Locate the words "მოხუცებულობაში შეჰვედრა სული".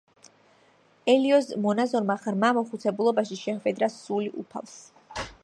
2.61-4.35